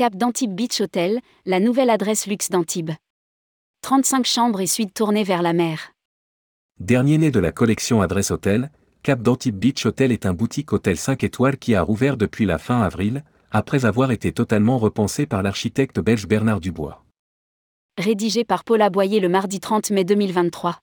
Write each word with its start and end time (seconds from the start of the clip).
Cap 0.00 0.16
d'Antibes 0.16 0.54
Beach 0.54 0.80
Hotel, 0.80 1.20
la 1.44 1.60
nouvelle 1.60 1.90
adresse 1.90 2.26
luxe 2.26 2.48
d'Antibes. 2.48 2.92
35 3.82 4.24
chambres 4.24 4.62
et 4.62 4.66
suites 4.66 4.94
tournées 4.94 5.24
vers 5.24 5.42
la 5.42 5.52
mer. 5.52 5.92
Dernier 6.78 7.18
né 7.18 7.30
de 7.30 7.38
la 7.38 7.52
collection 7.52 8.00
Adresse 8.00 8.30
Hôtel, 8.30 8.70
Cap 9.02 9.20
d'Antibes 9.20 9.58
Beach 9.58 9.84
Hotel 9.84 10.10
est 10.10 10.24
un 10.24 10.32
boutique 10.32 10.72
hôtel 10.72 10.96
5 10.96 11.22
étoiles 11.22 11.58
qui 11.58 11.74
a 11.74 11.82
rouvert 11.82 12.16
depuis 12.16 12.46
la 12.46 12.56
fin 12.56 12.80
avril, 12.80 13.24
après 13.50 13.84
avoir 13.84 14.10
été 14.10 14.32
totalement 14.32 14.78
repensé 14.78 15.26
par 15.26 15.42
l'architecte 15.42 16.00
belge 16.00 16.26
Bernard 16.26 16.60
Dubois. 16.60 17.04
Rédigé 17.98 18.44
par 18.44 18.64
Paul 18.64 18.80
Aboyer 18.80 19.20
le 19.20 19.28
mardi 19.28 19.60
30 19.60 19.90
mai 19.90 20.04
2023. 20.04 20.80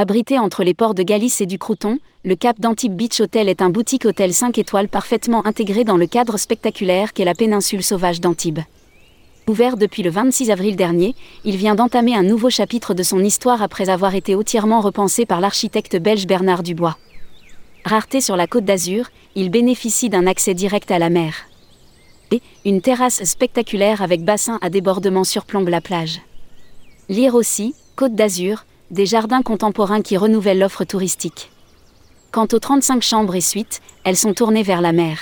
Abrité 0.00 0.38
entre 0.38 0.62
les 0.62 0.74
ports 0.74 0.94
de 0.94 1.02
Galice 1.02 1.40
et 1.40 1.46
du 1.46 1.58
Crouton, 1.58 1.98
le 2.24 2.36
Cap 2.36 2.60
d'Antibes 2.60 2.94
Beach 2.94 3.18
Hotel 3.18 3.48
est 3.48 3.60
un 3.60 3.68
boutique 3.68 4.04
hôtel 4.04 4.32
5 4.32 4.56
étoiles 4.56 4.86
parfaitement 4.86 5.44
intégré 5.44 5.82
dans 5.82 5.96
le 5.96 6.06
cadre 6.06 6.36
spectaculaire 6.36 7.12
qu'est 7.12 7.24
la 7.24 7.34
péninsule 7.34 7.82
sauvage 7.82 8.20
d'Antibes. 8.20 8.60
Ouvert 9.48 9.76
depuis 9.76 10.04
le 10.04 10.10
26 10.10 10.52
avril 10.52 10.76
dernier, 10.76 11.16
il 11.44 11.56
vient 11.56 11.74
d'entamer 11.74 12.14
un 12.14 12.22
nouveau 12.22 12.48
chapitre 12.48 12.94
de 12.94 13.02
son 13.02 13.24
histoire 13.24 13.60
après 13.60 13.88
avoir 13.88 14.14
été 14.14 14.36
entièrement 14.36 14.80
repensé 14.80 15.26
par 15.26 15.40
l'architecte 15.40 15.96
belge 15.96 16.28
Bernard 16.28 16.62
Dubois. 16.62 16.96
Rareté 17.84 18.20
sur 18.20 18.36
la 18.36 18.46
côte 18.46 18.64
d'Azur, 18.64 19.08
il 19.34 19.50
bénéficie 19.50 20.10
d'un 20.10 20.28
accès 20.28 20.54
direct 20.54 20.92
à 20.92 21.00
la 21.00 21.10
mer. 21.10 21.34
Et 22.30 22.40
une 22.64 22.82
terrasse 22.82 23.24
spectaculaire 23.24 24.00
avec 24.00 24.24
bassin 24.24 24.60
à 24.62 24.70
débordement 24.70 25.24
surplombe 25.24 25.68
la 25.68 25.80
plage. 25.80 26.20
Lire 27.08 27.34
aussi, 27.34 27.74
Côte 27.96 28.14
d'Azur, 28.14 28.64
des 28.90 29.06
jardins 29.06 29.42
contemporains 29.42 30.02
qui 30.02 30.16
renouvellent 30.16 30.58
l'offre 30.58 30.84
touristique. 30.84 31.50
Quant 32.30 32.46
aux 32.52 32.58
35 32.58 33.02
chambres 33.02 33.34
et 33.34 33.40
suites, 33.40 33.80
elles 34.04 34.16
sont 34.16 34.34
tournées 34.34 34.62
vers 34.62 34.80
la 34.80 34.92
mer. 34.92 35.18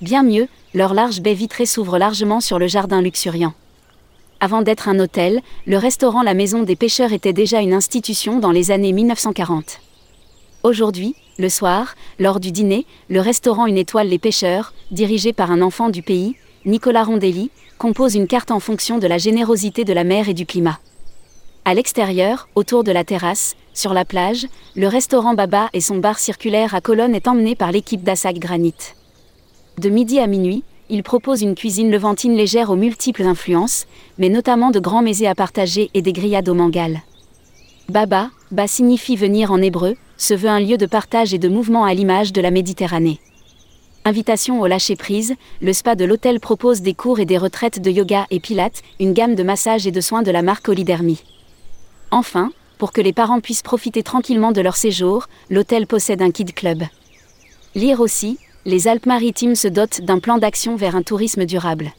Bien 0.00 0.22
mieux, 0.22 0.48
leur 0.74 0.94
large 0.94 1.20
baie 1.20 1.34
vitrée 1.34 1.66
s'ouvre 1.66 1.98
largement 1.98 2.40
sur 2.40 2.58
le 2.58 2.66
jardin 2.66 3.02
luxuriant. 3.02 3.54
Avant 4.40 4.62
d'être 4.62 4.88
un 4.88 4.98
hôtel, 4.98 5.40
le 5.66 5.76
restaurant 5.76 6.22
La 6.22 6.34
Maison 6.34 6.62
des 6.62 6.76
Pêcheurs 6.76 7.12
était 7.12 7.32
déjà 7.32 7.60
une 7.60 7.74
institution 7.74 8.38
dans 8.38 8.50
les 8.50 8.70
années 8.70 8.92
1940. 8.92 9.80
Aujourd'hui, 10.62 11.14
le 11.38 11.48
soir, 11.48 11.94
lors 12.18 12.40
du 12.40 12.52
dîner, 12.52 12.86
le 13.08 13.20
restaurant 13.20 13.66
Une 13.66 13.78
étoile 13.78 14.08
Les 14.08 14.18
Pêcheurs, 14.18 14.72
dirigé 14.90 15.32
par 15.32 15.50
un 15.50 15.62
enfant 15.62 15.90
du 15.90 16.02
pays, 16.02 16.36
Nicolas 16.64 17.04
Rondelli, 17.04 17.50
compose 17.78 18.14
une 18.14 18.26
carte 18.26 18.50
en 18.50 18.60
fonction 18.60 18.98
de 18.98 19.06
la 19.06 19.18
générosité 19.18 19.84
de 19.84 19.92
la 19.92 20.04
mer 20.04 20.28
et 20.28 20.34
du 20.34 20.46
climat. 20.46 20.78
À 21.64 21.74
l'extérieur, 21.74 22.48
autour 22.56 22.82
de 22.82 22.90
la 22.90 23.04
terrasse, 23.04 23.54
sur 23.72 23.94
la 23.94 24.04
plage, 24.04 24.48
le 24.74 24.88
restaurant 24.88 25.34
Baba 25.34 25.70
et 25.72 25.80
son 25.80 25.98
bar 25.98 26.18
circulaire 26.18 26.74
à 26.74 26.80
colonnes 26.80 27.14
est 27.14 27.28
emmené 27.28 27.54
par 27.54 27.70
l'équipe 27.70 28.02
d'Assac 28.02 28.36
Granit. 28.40 28.74
De 29.78 29.88
midi 29.88 30.18
à 30.18 30.26
minuit, 30.26 30.64
il 30.88 31.04
propose 31.04 31.40
une 31.40 31.54
cuisine 31.54 31.92
levantine 31.92 32.34
légère 32.34 32.70
aux 32.70 32.76
multiples 32.76 33.22
influences, 33.22 33.86
mais 34.18 34.28
notamment 34.28 34.72
de 34.72 34.80
grands 34.80 35.02
mésés 35.02 35.28
à 35.28 35.36
partager 35.36 35.88
et 35.94 36.02
des 36.02 36.12
grillades 36.12 36.48
au 36.48 36.54
mangal. 36.54 37.00
Baba, 37.88 38.30
ba 38.50 38.66
signifie 38.66 39.14
venir 39.14 39.52
en 39.52 39.62
hébreu, 39.62 39.94
se 40.16 40.34
veut 40.34 40.50
un 40.50 40.60
lieu 40.60 40.76
de 40.76 40.86
partage 40.86 41.32
et 41.32 41.38
de 41.38 41.48
mouvement 41.48 41.84
à 41.84 41.94
l'image 41.94 42.32
de 42.32 42.40
la 42.40 42.50
Méditerranée. 42.50 43.20
Invitation 44.04 44.60
au 44.60 44.66
lâcher-prise, 44.66 45.36
le 45.60 45.72
spa 45.72 45.94
de 45.94 46.04
l'hôtel 46.04 46.40
propose 46.40 46.82
des 46.82 46.94
cours 46.94 47.20
et 47.20 47.24
des 47.24 47.38
retraites 47.38 47.80
de 47.80 47.90
yoga 47.90 48.26
et 48.32 48.40
pilates, 48.40 48.82
une 48.98 49.12
gamme 49.12 49.36
de 49.36 49.44
massages 49.44 49.86
et 49.86 49.92
de 49.92 50.00
soins 50.00 50.22
de 50.22 50.32
la 50.32 50.42
marque 50.42 50.68
Olidermie. 50.68 51.22
Enfin, 52.12 52.52
pour 52.76 52.92
que 52.92 53.00
les 53.00 53.14
parents 53.14 53.40
puissent 53.40 53.62
profiter 53.62 54.02
tranquillement 54.02 54.52
de 54.52 54.60
leur 54.60 54.76
séjour, 54.76 55.28
l'hôtel 55.48 55.86
possède 55.86 56.20
un 56.20 56.30
kid 56.30 56.52
club. 56.52 56.82
Lire 57.74 58.00
aussi, 58.00 58.38
les 58.66 58.86
Alpes-Maritimes 58.86 59.56
se 59.56 59.66
dotent 59.66 60.02
d'un 60.02 60.18
plan 60.18 60.36
d'action 60.36 60.76
vers 60.76 60.94
un 60.94 61.02
tourisme 61.02 61.46
durable. 61.46 61.90